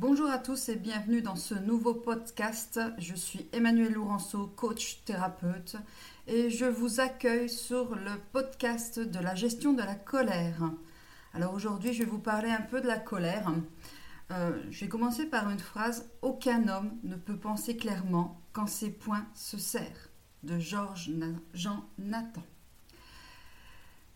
Bonjour 0.00 0.30
à 0.30 0.38
tous 0.38 0.68
et 0.68 0.76
bienvenue 0.76 1.22
dans 1.22 1.34
ce 1.34 1.56
nouveau 1.56 1.92
podcast. 1.92 2.78
Je 2.98 3.16
suis 3.16 3.48
Emmanuel 3.52 3.94
Lourenço, 3.94 4.46
coach 4.46 5.02
thérapeute, 5.04 5.74
et 6.28 6.50
je 6.50 6.66
vous 6.66 7.00
accueille 7.00 7.48
sur 7.48 7.96
le 7.96 8.12
podcast 8.30 9.00
de 9.00 9.18
la 9.18 9.34
gestion 9.34 9.72
de 9.72 9.82
la 9.82 9.96
colère. 9.96 10.70
Alors 11.34 11.52
aujourd'hui, 11.52 11.94
je 11.94 12.04
vais 12.04 12.08
vous 12.08 12.20
parler 12.20 12.48
un 12.48 12.60
peu 12.60 12.80
de 12.80 12.86
la 12.86 13.00
colère. 13.00 13.50
Euh, 14.30 14.62
je 14.70 14.84
vais 14.84 14.88
commencer 14.88 15.26
par 15.26 15.50
une 15.50 15.58
phrase 15.58 16.08
Aucun 16.22 16.68
homme 16.68 16.92
ne 17.02 17.16
peut 17.16 17.36
penser 17.36 17.76
clairement 17.76 18.40
quand 18.52 18.68
ses 18.68 18.90
poings 18.90 19.26
se 19.34 19.58
serrent 19.58 20.10
de 20.44 20.60
Georges 20.60 21.10
Jean 21.54 21.84
Nathan. 21.98 22.44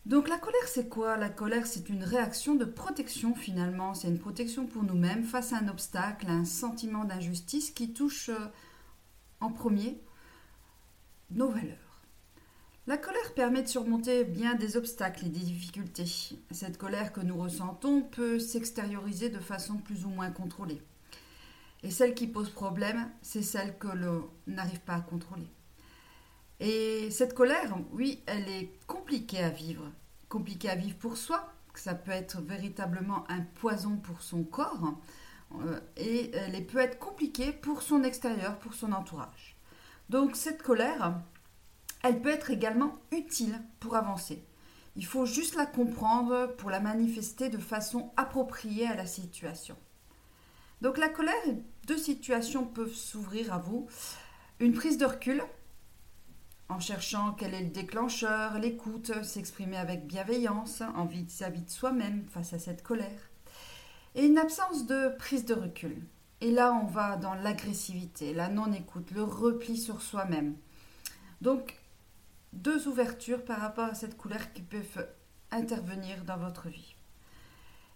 Donc 0.05 0.27
la 0.27 0.37
colère, 0.37 0.67
c'est 0.67 0.89
quoi? 0.89 1.15
La 1.15 1.29
colère, 1.29 1.65
c'est 1.65 1.87
une 1.87 2.03
réaction 2.03 2.55
de 2.55 2.65
protection 2.65 3.35
finalement. 3.35 3.93
C'est 3.93 4.09
une 4.09 4.19
protection 4.19 4.65
pour 4.65 4.83
nous-mêmes 4.83 5.23
face 5.23 5.53
à 5.53 5.57
un 5.57 5.69
obstacle, 5.69 6.27
à 6.27 6.33
un 6.33 6.45
sentiment 6.45 7.05
d'injustice 7.05 7.71
qui 7.71 7.93
touche 7.93 8.29
euh, 8.29 8.47
en 9.39 9.49
premier 9.49 10.01
nos 11.31 11.49
valeurs. 11.49 12.01
La 12.85 12.97
colère 12.97 13.33
permet 13.33 13.63
de 13.63 13.69
surmonter 13.69 14.25
bien 14.25 14.55
des 14.55 14.75
obstacles 14.75 15.27
et 15.27 15.29
des 15.29 15.39
difficultés. 15.39 16.05
Cette 16.51 16.77
colère 16.77 17.13
que 17.13 17.21
nous 17.21 17.37
ressentons 17.37 18.01
peut 18.01 18.39
s'extérioriser 18.39 19.29
de 19.29 19.39
façon 19.39 19.77
plus 19.77 20.03
ou 20.03 20.09
moins 20.09 20.31
contrôlée. 20.31 20.81
Et 21.81 21.91
celle 21.91 22.13
qui 22.13 22.27
pose 22.27 22.49
problème, 22.49 23.09
c'est 23.21 23.41
celle 23.41 23.77
que 23.77 23.87
l'on 23.87 24.29
n'arrive 24.47 24.81
pas 24.81 24.95
à 24.95 25.01
contrôler. 25.01 25.47
Et 26.65 27.11
cette 27.11 27.33
colère, 27.33 27.75
oui, 27.91 28.23
elle 28.25 28.47
est 28.47 28.71
compliquée 28.87 29.43
à 29.43 29.49
vivre. 29.49 29.91
Compliquée 30.29 30.69
à 30.69 30.75
vivre 30.75 30.95
pour 30.95 31.17
soi, 31.17 31.51
ça 31.75 31.93
peut 31.93 32.11
être 32.11 32.39
véritablement 32.39 33.29
un 33.29 33.41
poison 33.41 33.97
pour 33.97 34.21
son 34.21 34.45
corps, 34.45 34.95
euh, 35.55 35.77
et 35.97 36.31
elle 36.33 36.65
peut 36.65 36.77
être 36.77 36.99
compliquée 36.99 37.51
pour 37.51 37.81
son 37.81 38.05
extérieur, 38.05 38.57
pour 38.59 38.75
son 38.75 38.93
entourage. 38.93 39.57
Donc 40.07 40.37
cette 40.37 40.63
colère, 40.63 41.19
elle 42.01 42.21
peut 42.21 42.29
être 42.29 42.49
également 42.49 42.97
utile 43.11 43.59
pour 43.81 43.97
avancer. 43.97 44.41
Il 44.95 45.05
faut 45.05 45.25
juste 45.25 45.55
la 45.55 45.65
comprendre 45.65 46.55
pour 46.57 46.69
la 46.69 46.79
manifester 46.79 47.49
de 47.49 47.57
façon 47.57 48.13
appropriée 48.15 48.87
à 48.87 48.95
la 48.95 49.05
situation. 49.05 49.75
Donc 50.79 50.97
la 50.97 51.09
colère, 51.09 51.33
deux 51.87 51.97
situations 51.97 52.65
peuvent 52.65 52.95
s'ouvrir 52.95 53.53
à 53.53 53.57
vous. 53.57 53.89
Une 54.61 54.71
prise 54.71 54.97
de 54.97 55.05
recul, 55.05 55.43
en 56.69 56.79
cherchant 56.79 57.33
quel 57.33 57.53
est 57.53 57.63
le 57.63 57.69
déclencheur, 57.69 58.57
l'écoute, 58.59 59.23
s'exprimer 59.23 59.77
avec 59.77 60.07
bienveillance, 60.07 60.81
envie 60.95 61.23
vis-à-vis 61.23 61.61
de 61.61 61.69
soi-même 61.69 62.25
face 62.29 62.53
à 62.53 62.59
cette 62.59 62.83
colère, 62.83 63.29
et 64.15 64.25
une 64.25 64.37
absence 64.37 64.85
de 64.85 65.15
prise 65.17 65.45
de 65.45 65.53
recul. 65.53 66.05
Et 66.41 66.51
là, 66.51 66.73
on 66.73 66.85
va 66.85 67.15
dans 67.15 67.35
l'agressivité, 67.35 68.33
la 68.33 68.49
non-écoute, 68.49 69.11
le 69.11 69.23
repli 69.23 69.77
sur 69.77 70.01
soi-même. 70.01 70.57
Donc, 71.41 71.79
deux 72.51 72.87
ouvertures 72.87 73.43
par 73.43 73.59
rapport 73.59 73.85
à 73.85 73.95
cette 73.95 74.17
colère 74.17 74.51
qui 74.53 74.61
peuvent 74.61 75.07
intervenir 75.51 76.23
dans 76.25 76.37
votre 76.37 76.67
vie. 76.67 76.95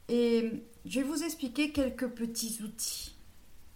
Et 0.10 0.64
je 0.86 1.02
vais 1.02 1.06
vous 1.06 1.24
expliquer 1.24 1.72
quelques 1.72 2.08
petits 2.08 2.62
outils 2.64 3.16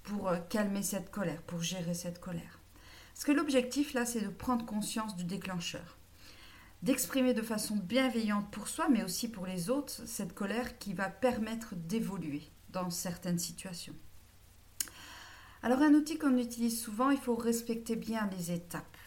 pour 0.04 0.32
calmer 0.50 0.84
cette 0.84 1.12
colère, 1.12 1.42
pour 1.44 1.62
gérer 1.62 1.94
cette 1.94 2.20
colère. 2.20 2.61
Parce 3.22 3.34
que 3.34 3.40
l'objectif 3.40 3.94
là, 3.94 4.04
c'est 4.04 4.22
de 4.22 4.30
prendre 4.30 4.66
conscience 4.66 5.16
du 5.16 5.26
déclencheur, 5.26 6.00
d'exprimer 6.82 7.36
de 7.36 7.44
façon 7.44 7.76
bienveillante 7.76 8.50
pour 8.50 8.68
soi, 8.68 8.90
mais 8.90 9.04
aussi 9.04 9.30
pour 9.30 9.46
les 9.46 9.70
autres, 9.70 9.92
cette 10.08 10.34
colère 10.34 10.80
qui 10.80 10.94
va 10.94 11.08
permettre 11.08 11.76
d'évoluer 11.76 12.42
dans 12.70 12.90
certaines 12.90 13.38
situations. 13.38 13.94
Alors 15.62 15.84
un 15.84 15.94
outil 15.94 16.18
qu'on 16.18 16.36
utilise 16.36 16.82
souvent, 16.82 17.12
il 17.12 17.20
faut 17.20 17.36
respecter 17.36 17.96
bien 17.96 18.28
les 18.36 18.54
étapes. 18.54 18.98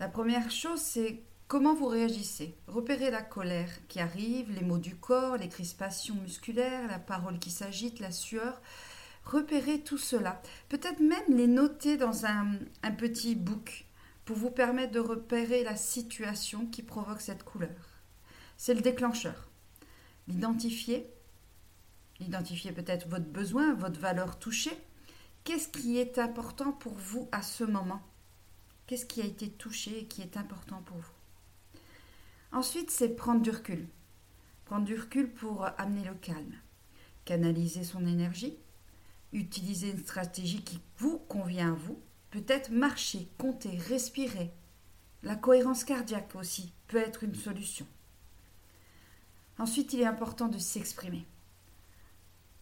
La 0.00 0.08
première 0.08 0.50
chose, 0.50 0.82
c'est 0.82 1.22
comment 1.48 1.72
vous 1.72 1.86
réagissez. 1.86 2.54
Repérez 2.66 3.10
la 3.10 3.22
colère 3.22 3.70
qui 3.88 4.00
arrive, 4.00 4.52
les 4.52 4.66
mots 4.66 4.76
du 4.76 4.96
corps, 4.96 5.38
les 5.38 5.48
crispations 5.48 6.16
musculaires, 6.16 6.88
la 6.88 6.98
parole 6.98 7.38
qui 7.38 7.50
s'agite, 7.50 8.00
la 8.00 8.12
sueur 8.12 8.60
repérez 9.24 9.80
tout 9.80 9.98
cela. 9.98 10.40
Peut-être 10.68 11.00
même 11.00 11.36
les 11.36 11.46
noter 11.46 11.96
dans 11.96 12.26
un, 12.26 12.58
petit 12.98 13.34
book 13.34 13.86
pour 14.24 14.36
vous 14.36 14.50
permettre 14.50 14.92
de 14.92 15.00
repérer 15.00 15.64
la 15.64 15.76
situation 15.76 16.66
qui 16.66 16.82
provoque 16.82 17.20
cette 17.20 17.44
couleur. 17.44 18.00
C'est 18.56 18.74
le 18.74 18.80
déclencheur. 18.80 19.48
L'identifier, 20.28 21.10
identifier 22.20 22.72
peut-être 22.72 23.08
votre 23.08 23.26
besoin, 23.26 23.74
votre 23.74 24.00
valeur 24.00 24.38
touchée. 24.38 24.76
Qu'est-ce 25.44 25.68
qui 25.68 25.98
est 25.98 26.18
important 26.18 26.72
pour 26.72 26.94
vous 26.94 27.28
à 27.32 27.42
ce 27.42 27.64
moment? 27.64 28.02
Qu'est-ce 28.86 29.06
qui 29.06 29.20
a 29.20 29.26
été 29.26 29.50
touché 29.50 30.00
et 30.00 30.06
qui 30.06 30.22
est 30.22 30.36
important 30.36 30.82
pour 30.86 30.96
vous? 30.96 31.80
Ensuite, 32.52 32.90
c'est 32.90 33.08
prendre 33.10 33.42
du 33.42 33.50
recul. 33.50 33.86
Prendre 34.64 34.84
du 34.84 34.94
recul 34.94 35.30
pour 35.30 35.66
amener 35.78 36.04
le 36.04 36.14
calme. 36.14 36.54
Canaliser 37.24 37.84
son 37.84 38.06
énergie, 38.06 38.56
Utilisez 39.34 39.90
une 39.90 39.98
stratégie 39.98 40.62
qui 40.62 40.80
vous 40.98 41.18
convient 41.18 41.72
à 41.72 41.76
vous. 41.76 42.00
Peut-être 42.30 42.70
marcher, 42.70 43.28
compter, 43.36 43.76
respirer. 43.76 44.52
La 45.24 45.34
cohérence 45.34 45.82
cardiaque 45.82 46.36
aussi 46.36 46.72
peut 46.86 46.98
être 46.98 47.24
une 47.24 47.34
solution. 47.34 47.84
Ensuite, 49.58 49.92
il 49.92 50.00
est 50.00 50.06
important 50.06 50.46
de 50.46 50.58
s'exprimer. 50.58 51.26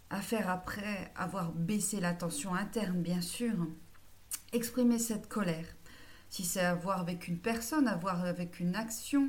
À 0.09 0.23
faire 0.23 0.49
après 0.49 1.13
avoir 1.15 1.53
baissé 1.53 2.01
la 2.01 2.15
tension 2.15 2.55
interne, 2.55 3.03
bien 3.03 3.21
sûr. 3.21 3.55
Exprimer 4.53 4.99
cette 4.99 5.29
colère. 5.29 5.67
Si 6.31 6.43
c'est 6.43 6.61
à 6.61 6.75
voir 6.75 7.01
avec 7.01 7.29
une 7.29 7.39
personne, 7.39 7.87
à 7.87 7.97
voir 7.97 8.25
avec 8.25 8.61
une 8.61 8.77
action, 8.77 9.29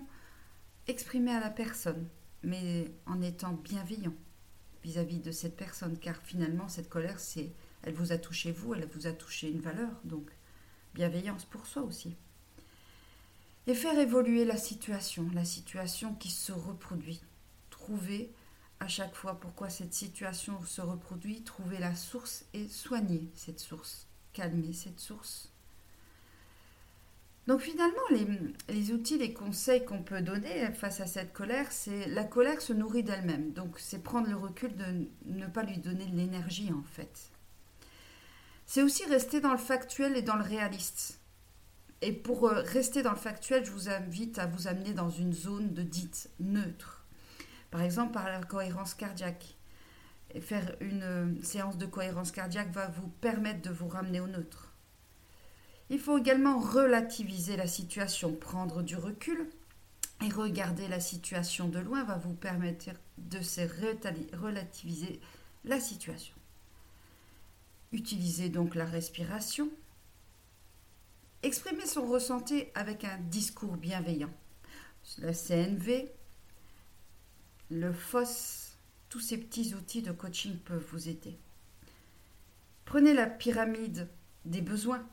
exprimer 0.87 1.31
à 1.33 1.41
la 1.41 1.49
personne, 1.49 2.07
mais 2.41 2.89
en 3.05 3.21
étant 3.21 3.51
bienveillant 3.51 4.13
vis-à-vis 4.83 5.19
de 5.19 5.31
cette 5.31 5.55
personne, 5.55 5.97
car 5.97 6.17
finalement, 6.23 6.67
cette 6.67 6.89
colère, 6.89 7.19
c'est, 7.19 7.51
elle 7.83 7.93
vous 7.93 8.11
a 8.11 8.17
touché 8.17 8.51
vous, 8.51 8.73
elle 8.73 8.87
vous 8.87 9.07
a 9.07 9.13
touché 9.13 9.49
une 9.49 9.61
valeur, 9.61 9.89
donc 10.03 10.29
bienveillance 10.93 11.45
pour 11.45 11.65
soi 11.65 11.83
aussi. 11.83 12.15
Et 13.65 13.73
faire 13.73 13.97
évoluer 13.97 14.43
la 14.43 14.57
situation, 14.57 15.29
la 15.33 15.45
situation 15.45 16.13
qui 16.15 16.29
se 16.29 16.51
reproduit. 16.51 17.21
Trouver 17.69 18.33
à 18.81 18.89
chaque 18.89 19.15
fois 19.15 19.39
pourquoi 19.39 19.69
cette 19.69 19.93
situation 19.93 20.61
se 20.65 20.81
reproduit, 20.81 21.43
trouver 21.43 21.79
la 21.79 21.95
source 21.95 22.45
et 22.53 22.67
soigner 22.67 23.31
cette 23.35 23.61
source, 23.61 24.07
calmer 24.33 24.73
cette 24.73 24.99
source. 24.99 25.52
Donc 27.47 27.59
finalement, 27.59 27.93
les, 28.69 28.93
outils, 28.93 29.17
les 29.17 29.33
conseils 29.33 29.83
qu'on 29.83 30.01
peut 30.01 30.21
donner 30.21 30.71
face 30.73 31.01
à 31.01 31.07
cette 31.07 31.33
colère, 31.33 31.71
c'est 31.71 32.07
la 32.07 32.23
colère 32.23 32.61
se 32.61 32.71
nourrit 32.71 33.03
d'elle-même. 33.03 33.51
Donc 33.51 33.79
c'est 33.79 34.01
prendre 34.01 34.29
le 34.29 34.37
recul 34.37 34.75
de 34.75 35.07
ne 35.25 35.47
pas 35.47 35.63
lui 35.63 35.77
donner 35.77 36.05
de 36.05 36.15
l'énergie 36.15 36.71
en 36.71 36.83
fait. 36.83 37.31
C'est 38.65 38.81
aussi 38.81 39.05
rester 39.05 39.41
dans 39.41 39.51
le 39.51 39.57
factuel 39.57 40.15
et 40.15 40.21
dans 40.21 40.37
le 40.37 40.43
réaliste. 40.43 41.19
Et 42.01 42.13
pour 42.13 42.47
euh, 42.47 42.61
rester 42.61 43.01
dans 43.01 43.11
le 43.11 43.17
factuel, 43.17 43.65
je 43.65 43.71
vous 43.71 43.89
invite 43.89 44.39
à 44.39 44.45
vous 44.45 44.67
amener 44.67 44.93
dans 44.93 45.09
une 45.09 45.33
zone 45.33 45.73
de 45.73 45.83
dite 45.83 46.29
neutre. 46.39 47.05
Par 47.71 47.81
exemple, 47.81 48.13
par 48.13 48.25
la 48.25 48.41
cohérence 48.41 48.93
cardiaque. 48.93 49.57
Et 50.33 50.41
faire 50.41 50.75
une 50.81 51.03
euh, 51.03 51.43
séance 51.43 51.77
de 51.77 51.85
cohérence 51.85 52.31
cardiaque 52.31 52.71
va 52.71 52.87
vous 52.87 53.07
permettre 53.07 53.61
de 53.61 53.69
vous 53.69 53.87
ramener 53.87 54.19
au 54.19 54.27
neutre. 54.27 54.72
Il 55.93 55.99
faut 55.99 56.17
également 56.17 56.59
relativiser 56.59 57.55
la 57.55 57.67
situation, 57.67 58.33
prendre 58.33 58.81
du 58.81 58.95
recul 58.95 59.47
et 60.25 60.29
regarder 60.29 60.87
la 60.87 60.99
situation 60.99 61.67
de 61.67 61.77
loin 61.77 62.03
va 62.03 62.17
vous 62.17 62.33
permettre 62.33 62.89
de 63.19 63.37
relativiser 64.35 65.19
la 65.65 65.79
situation. 65.79 66.33
Utilisez 67.91 68.49
donc 68.49 68.73
la 68.73 68.85
respiration. 68.85 69.69
Exprimez 71.43 71.85
son 71.85 72.07
ressenti 72.07 72.63
avec 72.73 73.03
un 73.03 73.19
discours 73.19 73.77
bienveillant. 73.77 74.33
La 75.19 75.31
CNV, 75.31 76.09
le 77.69 77.93
FOS, 77.93 78.77
tous 79.09 79.19
ces 79.19 79.37
petits 79.37 79.75
outils 79.75 80.01
de 80.01 80.11
coaching 80.11 80.57
peuvent 80.57 80.87
vous 80.91 81.07
aider. 81.07 81.37
Prenez 82.83 83.13
la 83.13 83.27
pyramide 83.27 84.09
des 84.43 84.61
besoins 84.61 85.07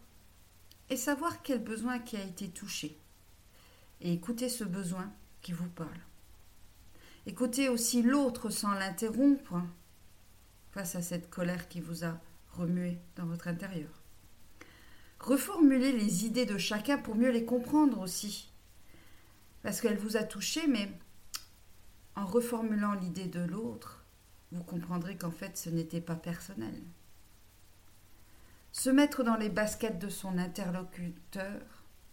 et 0.91 0.97
savoir 0.97 1.43
quel 1.43 1.63
besoin 1.63 2.01
qui 2.01 2.17
a 2.17 2.23
été 2.23 2.49
touché. 2.49 2.99
Et 4.01 4.13
écoutez 4.13 4.49
ce 4.49 4.65
besoin 4.65 5.13
qui 5.41 5.53
vous 5.53 5.69
parle. 5.69 6.01
Écoutez 7.27 7.69
aussi 7.69 8.03
l'autre 8.03 8.51
sans 8.51 8.73
l'interrompre 8.73 9.63
face 10.73 10.97
à 10.97 11.03
cette 11.03 11.31
colère 11.31 11.69
qui 11.69 11.81
vous 11.81 12.05
a 12.05 12.19
remué 12.53 12.99
dans 13.17 13.27
votre 13.27 13.49
intérieur. 13.49 13.91
Reformulez 15.21 15.93
les 15.93 16.25
idées 16.25 16.47
de 16.47 16.59
chacun 16.59 16.99
pour 16.99 17.15
mieux 17.15 17.31
les 17.31 17.45
comprendre 17.45 18.01
aussi. 18.01 18.51
Parce 19.63 19.81
qu'elle 19.81 19.99
vous 19.99 20.17
a 20.17 20.23
touché, 20.23 20.67
mais 20.67 20.91
en 22.17 22.25
reformulant 22.25 22.95
l'idée 22.95 23.27
de 23.27 23.41
l'autre, 23.41 24.05
vous 24.51 24.65
comprendrez 24.65 25.17
qu'en 25.17 25.31
fait 25.31 25.57
ce 25.57 25.71
n'était 25.71 26.01
pas 26.01 26.17
personnel. 26.17 26.75
Se 28.73 28.91
mettre 28.91 29.25
dans 29.25 29.37
les 29.37 29.49
baskets 29.49 29.99
de 29.99 30.09
son 30.09 30.39
interlocuteur 30.39 31.61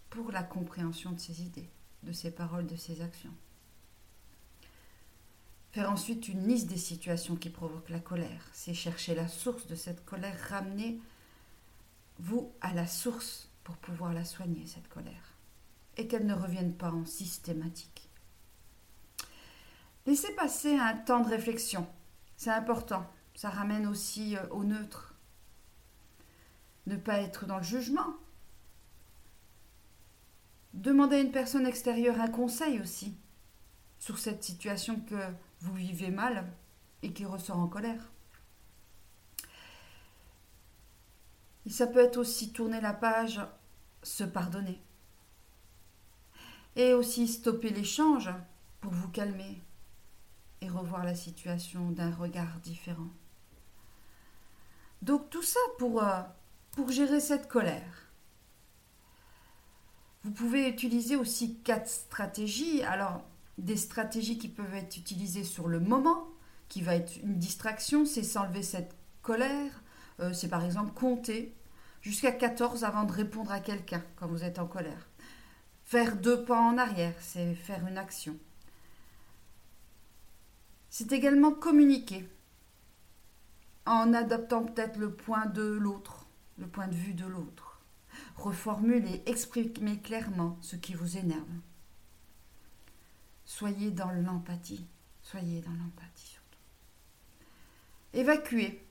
pour 0.10 0.32
la 0.32 0.44
compréhension 0.44 1.12
de 1.12 1.20
ses 1.20 1.42
idées, 1.42 1.70
de 2.04 2.12
ses 2.12 2.32
paroles, 2.32 2.66
de 2.66 2.76
ses 2.76 3.02
actions. 3.02 3.34
Faire 5.72 5.92
ensuite 5.92 6.28
une 6.28 6.48
liste 6.48 6.68
des 6.68 6.78
situations 6.78 7.36
qui 7.36 7.50
provoquent 7.50 7.90
la 7.90 8.00
colère, 8.00 8.44
c'est 8.54 8.74
chercher 8.74 9.14
la 9.14 9.28
source 9.28 9.68
de 9.68 9.76
cette 9.76 10.06
colère, 10.06 10.36
ramener 10.50 11.00
vous 12.20 12.52
à 12.62 12.74
la 12.74 12.88
source 12.88 13.50
pour 13.64 13.78
pouvoir 13.78 14.14
la 14.14 14.26
soigner, 14.26 14.66
cette 14.66 14.88
colère, 14.88 15.36
et 15.98 16.08
qu'elle 16.08 16.26
ne 16.26 16.34
revienne 16.34 16.74
pas 16.74 16.92
en 16.92 17.06
systématique. 17.06 18.10
Laissez 20.08 20.34
passer 20.34 20.76
un 20.78 20.96
temps 20.96 21.20
de 21.20 21.30
réflexion, 21.30 21.88
c'est 22.38 22.50
important, 22.50 23.06
ça 23.36 23.50
ramène 23.50 23.86
aussi 23.86 24.36
euh, 24.36 24.48
au 24.50 24.64
neutre. 24.64 25.07
Ne 26.88 26.96
pas 26.96 27.20
être 27.20 27.46
dans 27.46 27.58
le 27.58 27.64
jugement. 27.64 28.16
Demandez 30.74 31.18
à 31.18 31.22
une 31.22 31.32
personne 31.32 31.68
extérieure 31.68 32.20
un 32.20 32.30
conseil 32.30 32.80
aussi 32.80 33.16
sur 34.00 34.18
cette 34.18 34.44
situation 34.44 35.00
que 35.02 35.16
vous 35.60 35.74
vivez 35.74 36.12
mal 36.12 36.52
et 37.04 37.14
qui 37.14 37.26
ressort 37.26 37.60
en 37.60 37.68
colère. 37.68 38.12
Ça 41.70 41.88
peut 41.88 42.00
être 42.00 42.18
aussi 42.18 42.54
tourner 42.54 42.80
la 42.80 42.94
page, 42.94 43.42
se 44.02 44.24
pardonner. 44.24 44.82
Et 46.78 46.94
aussi 46.94 47.28
stopper 47.28 47.70
l'échange 47.70 48.30
pour 48.80 48.94
vous 48.94 49.10
calmer 49.10 49.62
et 50.62 50.70
revoir 50.70 51.04
la 51.04 51.16
situation 51.16 51.92
d'un 51.92 52.12
regard 52.12 52.60
différent. 52.62 53.10
Donc 55.02 55.30
tout 55.30 55.44
ça 55.44 55.60
pour, 55.78 56.02
euh, 56.02 56.22
pour 56.78 56.92
gérer 56.92 57.20
cette 57.20 57.48
colère. 57.48 58.12
Vous 60.24 60.30
pouvez 60.30 60.70
utiliser 60.70 61.16
aussi 61.16 61.58
quatre 61.64 61.90
stratégies. 61.90 62.84
Alors, 62.84 63.24
des 63.58 63.76
stratégies 63.76 64.38
qui 64.38 64.48
peuvent 64.48 64.76
être 64.76 64.96
utilisées 64.96 65.44
sur 65.44 65.68
le 65.68 65.80
moment, 65.80 66.28
qui 66.70 66.84
va 66.84 66.94
être 66.94 67.18
une 67.24 67.40
distraction, 67.40 68.06
c'est 68.06 68.22
s'enlever 68.22 68.62
cette 68.62 68.94
colère. 69.24 69.82
Euh, 70.20 70.34
c'est 70.34 70.50
par 70.50 70.64
exemple 70.64 70.94
compter 70.94 71.56
jusqu'à 72.02 72.32
14 72.32 72.84
avant 72.84 73.06
de 73.06 73.12
répondre 73.12 73.52
à 73.52 73.60
quelqu'un 73.60 74.04
quand 74.16 74.28
vous 74.28 74.44
êtes 74.44 74.60
en 74.60 74.68
colère. 74.68 75.10
Faire 75.84 76.16
deux 76.16 76.46
pas 76.46 76.62
en 76.62 76.78
arrière, 76.78 77.16
c'est 77.22 77.56
faire 77.56 77.88
une 77.88 77.98
action. 77.98 78.38
C'est 80.92 81.12
également 81.12 81.54
communiquer 81.54 82.30
en 83.88 84.14
adoptant 84.14 84.64
peut-être 84.64 84.98
le 84.98 85.12
point 85.12 85.48
de 85.48 85.64
l'autre, 85.64 86.27
le 86.58 86.68
point 86.68 86.88
de 86.88 86.96
vue 86.96 87.14
de 87.14 87.26
l'autre. 87.26 87.80
Reformuler, 88.36 89.22
exprimer 89.26 90.00
clairement 90.00 90.58
ce 90.62 90.76
qui 90.76 90.94
vous 90.94 91.18
énerve. 91.18 91.48
Soyez 93.46 93.92
dans 93.92 94.12
l'empathie. 94.12 94.86
Soyez 95.22 95.62
dans 95.62 95.72
l'empathie 95.72 96.28
surtout. 96.28 96.60
Évacuez. 98.14 98.84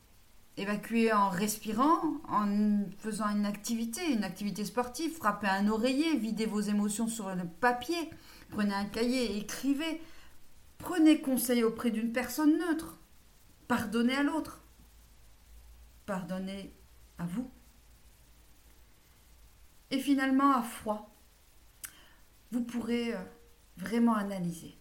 Évacuez 0.59 1.13
en 1.13 1.29
respirant, 1.29 2.01
en 2.29 2.85
faisant 2.99 3.29
une 3.29 3.45
activité, 3.45 4.11
une 4.11 4.25
activité 4.25 4.65
sportive. 4.65 5.13
Frappez 5.15 5.49
un 5.49 5.69
oreiller, 5.69 6.17
videz 6.17 6.47
vos 6.47 6.61
émotions 6.61 7.09
sur 7.09 7.35
le 7.35 7.45
papier. 7.45 8.11
Prenez 8.51 8.73
un 8.73 8.87
cahier, 8.87 9.37
écrivez. 9.37 10.01
Prenez 10.79 11.21
conseil 11.21 11.63
auprès 11.63 11.91
d'une 11.91 12.13
personne 12.13 12.59
neutre. 12.59 12.99
Pardonnez 13.69 14.15
à 14.15 14.23
l'autre. 14.23 14.63
Pardonnez 16.07 16.73
à 17.19 17.27
vous. 17.27 17.51
Et 19.91 20.01
finalement, 20.01 20.53
à 20.53 20.63
froid, 20.63 21.15
vous 22.51 22.63
pourrez 22.63 23.15
euh, 23.15 23.23
vraiment 23.77 24.15
analyser. 24.15 24.77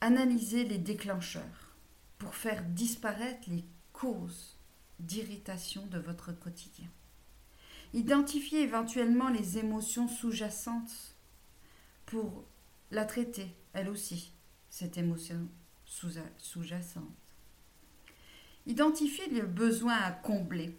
Analyser 0.00 0.64
les 0.64 0.78
déclencheurs 0.78 1.76
pour 2.18 2.34
faire 2.34 2.62
disparaître 2.64 3.48
les 3.48 3.64
causes 3.92 4.56
d'irritation 4.98 5.86
de 5.86 5.98
votre 5.98 6.32
quotidien. 6.32 6.88
Identifier 7.92 8.62
éventuellement 8.62 9.28
les 9.28 9.58
émotions 9.58 10.08
sous-jacentes 10.08 11.14
pour 12.06 12.44
la 12.90 13.04
traiter, 13.04 13.54
elle 13.72 13.88
aussi, 13.88 14.32
cette 14.68 14.98
émotion 14.98 15.48
sous-jacente. 15.86 17.04
Identifier 18.66 19.28
le 19.28 19.46
besoin 19.46 19.94
à 19.94 20.10
combler, 20.10 20.76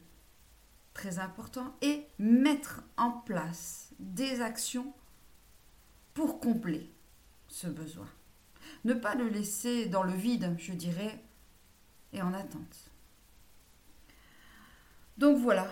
important, 1.19 1.75
et 1.81 2.05
mettre 2.19 2.83
en 2.97 3.11
place 3.11 3.89
des 3.99 4.41
actions 4.41 4.93
pour 6.13 6.39
combler 6.39 6.91
ce 7.47 7.67
besoin. 7.67 8.09
Ne 8.83 8.93
pas 8.93 9.15
le 9.15 9.27
laisser 9.27 9.85
dans 9.87 10.03
le 10.03 10.13
vide, 10.13 10.55
je 10.57 10.73
dirais, 10.73 11.23
et 12.13 12.21
en 12.21 12.33
attente. 12.33 12.91
Donc 15.17 15.37
voilà, 15.37 15.67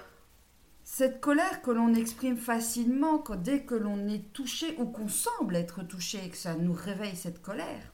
cette 0.83 1.19
colère 1.19 1.61
que 1.61 1.71
l'on 1.71 1.93
exprime 1.93 2.37
facilement 2.37 3.23
dès 3.37 3.63
que 3.63 3.75
l'on 3.75 4.07
est 4.07 4.31
touché 4.33 4.75
ou 4.77 4.85
qu'on 4.85 5.07
semble 5.07 5.55
être 5.55 5.83
touché 5.83 6.25
et 6.25 6.29
que 6.29 6.37
ça 6.37 6.55
nous 6.55 6.73
réveille 6.73 7.15
cette 7.15 7.41
colère, 7.41 7.91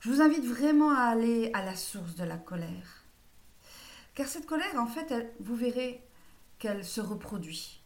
je 0.00 0.10
vous 0.10 0.20
invite 0.20 0.44
vraiment 0.44 0.90
à 0.90 1.02
aller 1.02 1.50
à 1.54 1.64
la 1.64 1.76
source 1.76 2.16
de 2.16 2.24
la 2.24 2.36
colère. 2.36 3.01
Car 4.14 4.26
cette 4.26 4.46
colère, 4.46 4.76
en 4.76 4.86
fait, 4.86 5.14
vous 5.40 5.56
verrez 5.56 6.02
qu'elle 6.58 6.84
se 6.84 7.00
reproduit 7.00 7.82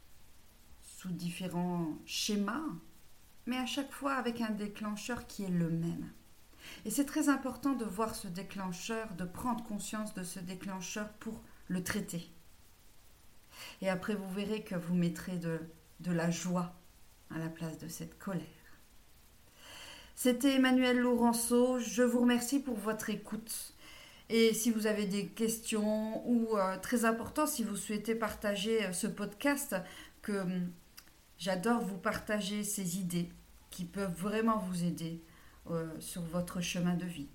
sous 0.83 1.11
différents 1.11 1.97
schémas, 2.05 2.65
mais 3.47 3.57
à 3.57 3.67
chaque 3.67 3.93
fois 3.93 4.15
avec 4.15 4.41
un 4.41 4.51
déclencheur 4.51 5.27
qui 5.27 5.45
est 5.45 5.51
le 5.51 5.71
même. 5.71 6.11
Et 6.85 6.91
c'est 6.91 7.05
très 7.05 7.29
important 7.29 7.75
de 7.75 7.85
voir 7.85 8.15
ce 8.15 8.27
déclencheur, 8.27 9.15
de 9.15 9.25
prendre 9.25 9.63
conscience 9.65 10.15
de 10.15 10.25
ce 10.25 10.41
déclencheur 10.41 11.09
pour 11.21 11.43
le 11.69 11.83
traiter. 11.83 12.29
Et 13.81 13.89
après, 13.89 14.15
vous 14.15 14.31
verrez 14.33 14.63
que 14.63 14.75
vous 14.75 14.95
mettrez 14.95 15.37
de, 15.37 15.61
de 16.01 16.13
la 16.13 16.31
joie 16.31 16.75
à 17.31 17.39
la 17.39 17.49
place 17.49 17.79
de 17.79 17.89
cette 17.89 18.19
colère. 18.19 18.43
C'était 20.15 20.55
Emmanuel 20.55 20.99
Laurenceau. 20.99 21.79
Je 21.79 22.03
vous 22.03 22.21
remercie 22.21 22.59
pour 22.59 22.77
votre 22.77 23.11
écoute. 23.11 23.75
Et 24.29 24.55
si 24.55 24.71
vous 24.71 24.87
avez 24.87 25.07
des 25.07 25.27
questions 25.27 26.27
ou 26.29 26.57
euh, 26.57 26.77
très 26.79 27.05
important, 27.05 27.47
si 27.47 27.63
vous 27.63 27.77
souhaitez 27.77 28.15
partager 28.15 28.85
euh, 28.85 28.93
ce 28.93 29.07
podcast, 29.07 29.77
que 30.23 30.33
hum, 30.33 30.69
J'adore 31.39 31.83
vous 31.83 31.99
partager 31.99 32.65
ces 32.65 32.99
idées 32.99 33.29
qui 33.71 33.85
peuvent 33.85 34.15
vraiment 34.17 34.59
vous 34.59 34.85
aider 34.85 35.21
euh, 35.71 35.87
sur 36.01 36.23
votre 36.23 36.61
chemin 36.61 36.95
de 36.95 37.05
vie. 37.05 37.29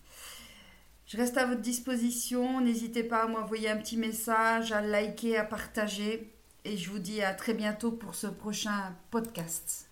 Je 1.05 1.17
reste 1.17 1.38
à 1.38 1.45
votre 1.45 1.62
disposition. 1.62 2.62
N'hésitez 2.62 3.03
pas 3.03 3.24
à 3.24 3.27
m'envoyer 3.27 3.69
un 3.69 3.77
petit 3.77 3.98
message, 3.98 4.71
à 4.71 4.81
liker, 4.81 5.38
à 5.38 5.43
partager. 5.43 6.33
Et 6.63 6.77
je 6.77 6.89
vous 6.89 7.00
dis 7.00 7.21
à 7.21 7.33
très 7.33 7.53
bientôt 7.53 7.91
pour 7.91 8.15
ce 8.15 8.27
prochain 8.27 8.95
podcast. 9.12 9.79